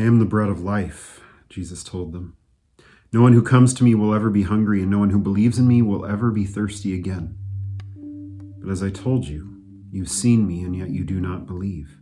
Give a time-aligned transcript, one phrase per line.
[0.00, 2.34] I am the bread of life, Jesus told them.
[3.12, 5.58] No one who comes to me will ever be hungry, and no one who believes
[5.58, 7.36] in me will ever be thirsty again.
[8.62, 9.60] But as I told you,
[9.92, 11.98] you've seen me, and yet you do not believe.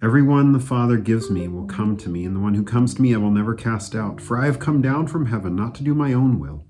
[0.00, 3.02] Everyone the Father gives me will come to me, and the one who comes to
[3.02, 4.20] me I will never cast out.
[4.20, 6.64] For I have come down from heaven not to do my own will,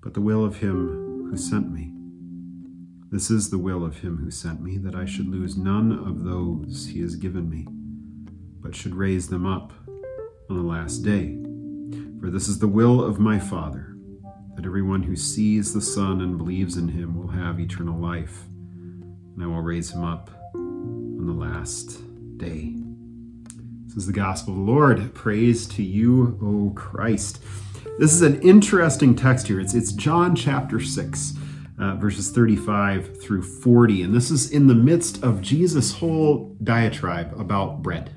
[0.00, 1.92] but the will of him who sent me.
[3.10, 6.22] This is the will of him who sent me, that I should lose none of
[6.22, 7.66] those he has given me
[8.76, 9.72] should raise them up
[10.50, 11.36] on the last day.
[12.20, 13.96] For this is the will of my Father,
[14.54, 18.44] that everyone who sees the Son and believes in him will have eternal life,
[19.34, 22.00] and I will raise him up on the last
[22.36, 22.74] day.
[23.86, 25.14] This is the gospel of the Lord.
[25.14, 27.42] Praise to you, O Christ.
[27.98, 29.58] This is an interesting text here.
[29.58, 31.32] It's, it's John chapter 6.
[31.78, 34.04] Uh, verses 35 through 40.
[34.04, 38.16] And this is in the midst of Jesus' whole diatribe about bread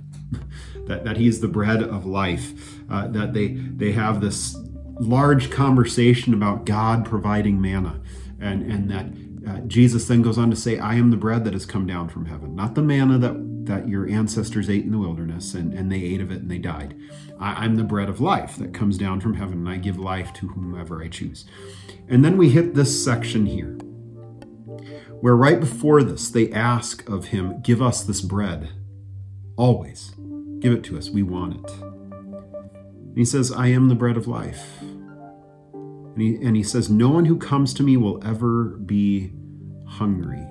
[0.90, 4.58] that, that he's the bread of life, uh, that they, they have this
[5.00, 8.02] large conversation about God providing manna,
[8.42, 9.06] and, and that
[9.48, 12.10] uh, Jesus then goes on to say, I am the bread that has come down
[12.10, 15.92] from heaven, not the manna that, that your ancestors ate in the wilderness and, and
[15.92, 17.00] they ate of it and they died.
[17.40, 20.34] I, I'm the bread of life that comes down from heaven, and I give life
[20.34, 21.46] to whomever I choose.
[22.08, 23.78] And then we hit this section here
[25.22, 28.70] where right before this they ask of him, Give us this bread
[29.56, 30.16] always.
[30.60, 31.10] Give it to us.
[31.10, 31.72] We want it.
[31.72, 34.82] And he says, I am the bread of life.
[35.72, 39.32] And he, and he says, No one who comes to me will ever be
[39.88, 40.46] hungry.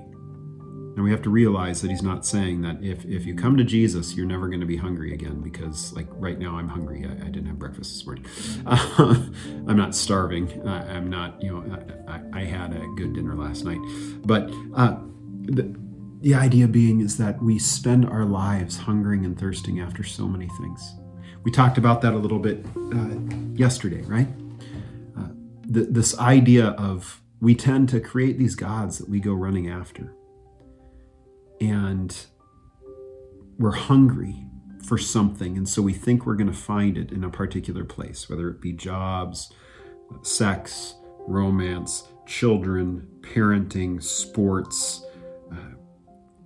[0.99, 3.63] And we have to realize that he's not saying that if, if you come to
[3.63, 7.05] Jesus, you're never going to be hungry again because, like, right now I'm hungry.
[7.05, 8.25] I, I didn't have breakfast this morning.
[8.65, 9.15] Uh,
[9.67, 10.67] I'm not starving.
[10.67, 13.79] I, I'm not, you know, I, I, had a good dinner last night.
[14.25, 14.97] But uh,
[15.43, 15.73] the,
[16.21, 20.49] the idea being is that we spend our lives hungering and thirsting after so many
[20.59, 20.95] things.
[21.43, 23.15] We talked about that a little bit uh,
[23.53, 24.27] yesterday, right?
[25.17, 25.29] Uh,
[25.73, 30.13] th- this idea of we tend to create these gods that we go running after.
[31.61, 32.15] And
[33.57, 34.45] we're hungry
[34.85, 35.55] for something.
[35.55, 38.59] And so we think we're going to find it in a particular place, whether it
[38.59, 39.53] be jobs,
[40.21, 40.95] sex,
[41.27, 45.05] romance, children, parenting, sports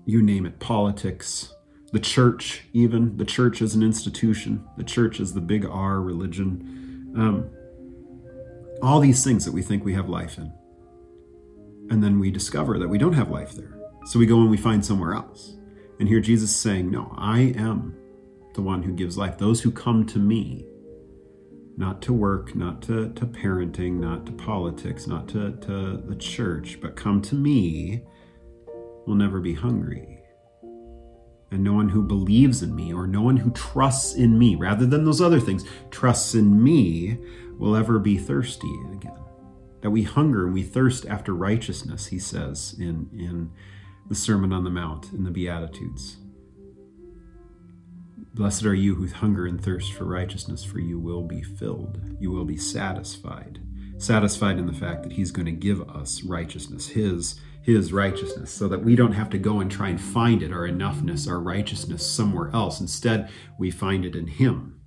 [0.05, 1.53] you name it, politics,
[1.91, 3.17] the church, even.
[3.17, 7.13] The church as an institution, the church as the big R religion.
[7.15, 7.49] Um,
[8.81, 10.51] all these things that we think we have life in.
[11.89, 13.79] And then we discover that we don't have life there.
[14.05, 15.55] So we go and we find somewhere else.
[15.99, 17.95] And here Jesus is saying, No, I am
[18.55, 19.37] the one who gives life.
[19.37, 20.65] Those who come to me,
[21.77, 26.79] not to work, not to, to parenting, not to politics, not to, to the church,
[26.81, 28.03] but come to me
[29.05, 30.19] will never be hungry.
[31.51, 34.85] And no one who believes in me, or no one who trusts in me, rather
[34.85, 37.19] than those other things, trusts in me,
[37.59, 39.19] will ever be thirsty again.
[39.81, 43.51] That we hunger and we thirst after righteousness, he says in, in
[44.07, 46.17] the Sermon on the Mount, in the Beatitudes.
[48.33, 51.99] Blessed are you who hunger and thirst for righteousness, for you will be filled.
[52.19, 53.59] You will be satisfied.
[54.03, 58.67] Satisfied in the fact that He's going to give us righteousness, His his righteousness so
[58.67, 62.05] that we don't have to go and try and find it, our enoughness, our righteousness
[62.05, 62.81] somewhere else.
[62.81, 64.81] Instead, we find it in him.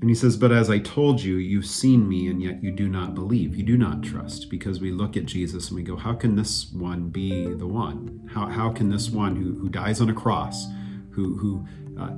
[0.00, 2.88] And he says, But as I told you, you've seen me, and yet you do
[2.88, 3.54] not believe.
[3.54, 6.72] You do not trust, because we look at Jesus and we go, How can this
[6.72, 8.26] one be the one?
[8.32, 10.66] How, how can this one who, who dies on a cross,
[11.10, 11.66] who, who
[12.00, 12.12] uh,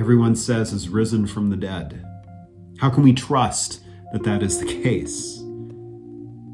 [0.00, 2.06] everyone says is risen from the dead,
[2.78, 3.83] how can we trust
[4.14, 5.40] that that is the case?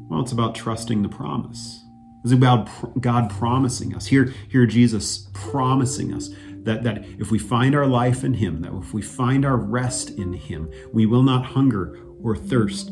[0.09, 1.85] Well, it's about trusting the promise.
[2.23, 2.67] It's about
[2.99, 4.07] God promising us.
[4.07, 6.31] Here, here Jesus promising us
[6.63, 10.09] that, that if we find our life in Him, that if we find our rest
[10.09, 12.89] in Him, we will not hunger or thirst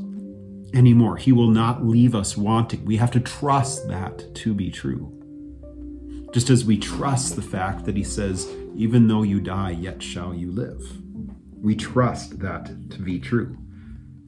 [0.75, 1.17] anymore.
[1.17, 2.85] He will not leave us wanting.
[2.85, 5.15] We have to trust that to be true.
[6.31, 10.31] Just as we trust the fact that He says, even though you die, yet shall
[10.31, 10.79] you live.
[11.55, 13.57] We trust that to be true.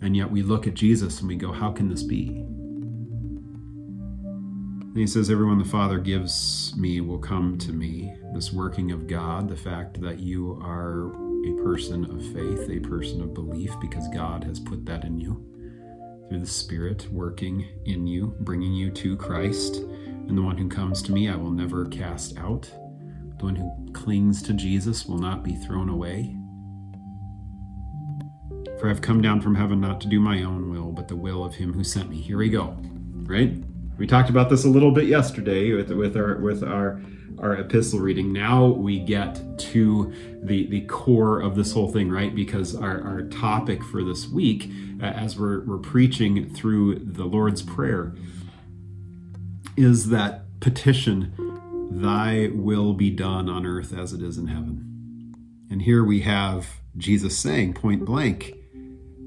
[0.01, 2.45] And yet we look at Jesus and we go, how can this be?
[4.91, 8.13] And he says, Everyone the Father gives me will come to me.
[8.33, 11.13] This working of God, the fact that you are
[11.45, 15.45] a person of faith, a person of belief, because God has put that in you
[16.27, 19.77] through the Spirit working in you, bringing you to Christ.
[19.77, 22.63] And the one who comes to me, I will never cast out.
[23.37, 26.35] The one who clings to Jesus will not be thrown away.
[28.81, 31.45] For I've come down from heaven not to do my own will, but the will
[31.45, 32.19] of him who sent me.
[32.19, 32.75] Here we go.
[33.27, 33.53] Right?
[33.99, 36.99] We talked about this a little bit yesterday with, with our with our
[37.37, 38.33] our epistle reading.
[38.33, 39.39] Now we get
[39.69, 40.11] to
[40.41, 42.33] the the core of this whole thing, right?
[42.33, 47.61] Because our, our topic for this week, uh, as we're, we're preaching through the Lord's
[47.61, 48.15] Prayer,
[49.77, 51.35] is that petition,
[51.91, 55.35] Thy will be done on earth as it is in heaven.
[55.69, 58.55] And here we have Jesus saying point blank,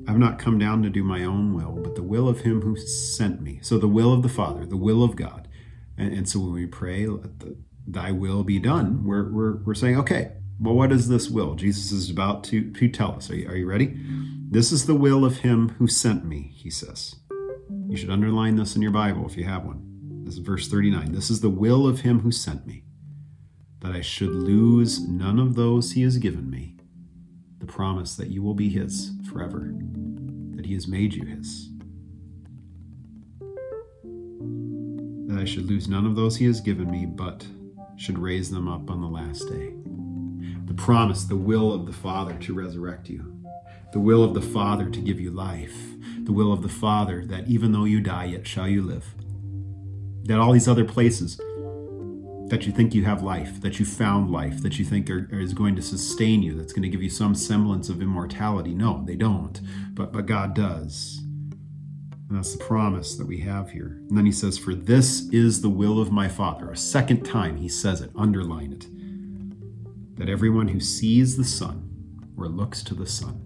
[0.06, 2.76] I've not come down to do my own will, but the will of him who
[2.76, 3.60] sent me.
[3.62, 5.48] So the will of the Father, the will of God.
[5.96, 7.56] And, and so when we pray, let the,
[7.86, 11.54] thy will be done, we're, we're, we're saying, okay, well, what is this will?
[11.54, 13.30] Jesus is about to, to tell us.
[13.30, 13.94] Are you, are you ready?
[14.50, 17.16] This is the will of him who sent me, he says.
[17.88, 20.22] You should underline this in your Bible if you have one.
[20.24, 21.12] This is verse 39.
[21.12, 22.84] This is the will of him who sent me,
[23.80, 26.73] that I should lose none of those he has given me,
[27.64, 29.72] the promise that you will be his forever,
[30.54, 31.70] that he has made you his.
[35.28, 37.46] That I should lose none of those he has given me, but
[37.96, 39.72] should raise them up on the last day.
[40.66, 43.42] The promise, the will of the Father to resurrect you,
[43.94, 45.74] the will of the Father to give you life,
[46.24, 49.14] the will of the Father that even though you die, yet shall you live.
[50.24, 51.40] That all these other places
[52.48, 55.54] that you think you have life, that you found life, that you think are, is
[55.54, 58.74] going to sustain you, that's going to give you some semblance of immortality.
[58.74, 59.60] No, they don't,
[59.94, 61.20] but, but God does.
[62.28, 63.98] And that's the promise that we have here.
[64.08, 66.70] And then he says, For this is the will of my Father.
[66.70, 68.86] A second time he says it, underline it.
[70.18, 71.90] That everyone who sees the Son
[72.36, 73.40] or looks to the Son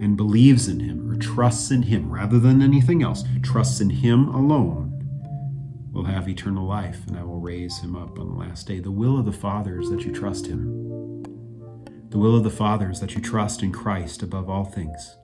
[0.00, 4.28] and believes in him or trusts in him rather than anything else, trusts in him
[4.28, 4.87] alone,
[6.28, 8.80] have eternal life, and I will raise him up on the last day.
[8.80, 11.22] The will of the Father is that you trust him.
[12.10, 15.16] The will of the Father is that you trust in Christ above all things.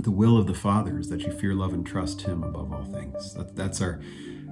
[0.00, 2.84] The will of the Father is that you fear, love, and trust Him above all
[2.84, 3.32] things.
[3.34, 4.00] That, that's our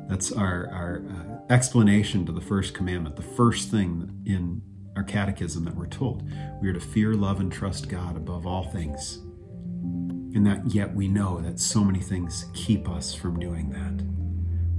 [0.09, 3.17] that's our our uh, explanation to the first commandment.
[3.17, 4.63] The first thing in
[4.97, 6.23] our catechism that we're told
[6.63, 9.17] we are to fear, love, and trust God above all things.
[10.35, 14.02] And that yet we know that so many things keep us from doing that.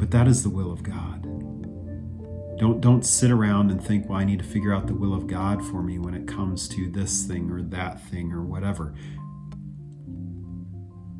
[0.03, 1.23] But that is the will of God.
[2.59, 5.27] Don't don't sit around and think, well, I need to figure out the will of
[5.27, 8.93] God for me when it comes to this thing or that thing or whatever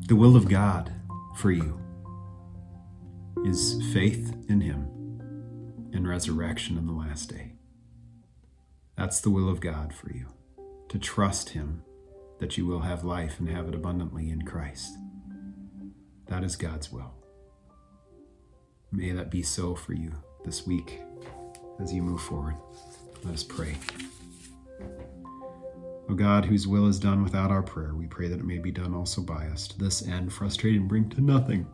[0.06, 0.92] the will of God
[1.34, 1.80] for you
[3.46, 4.82] is faith in Him
[5.94, 7.54] and resurrection in the last day.
[8.98, 10.26] That's the will of God for you,
[10.90, 11.84] to trust Him
[12.38, 14.92] that you will have life and have it abundantly in Christ.
[16.26, 17.23] That is God's will.
[18.94, 20.12] May that be so for you
[20.44, 21.00] this week
[21.80, 22.54] as you move forward.
[23.24, 23.74] Let us pray.
[26.08, 28.70] O God, whose will is done without our prayer, we pray that it may be
[28.70, 29.66] done also by us.
[29.68, 31.66] To this end, frustrate and bring to nothing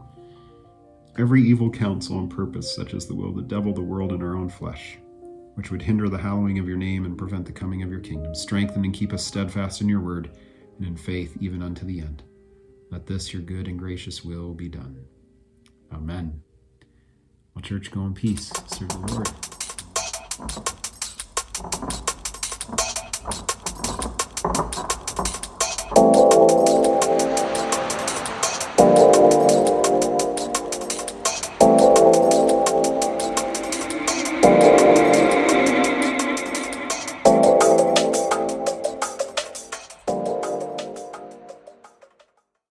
[1.18, 4.22] every evil counsel and purpose, such as the will of the devil, the world, and
[4.22, 4.96] our own flesh,
[5.56, 8.34] which would hinder the hallowing of your name and prevent the coming of your kingdom.
[8.34, 10.30] Strengthen and keep us steadfast in your word
[10.78, 12.22] and in faith even unto the end.
[12.90, 15.04] Let this your good and gracious will be done.
[15.92, 16.42] Amen.
[17.54, 18.52] Well, church, go in peace.
[18.68, 18.98] Serve the
[21.94, 22.09] Lord.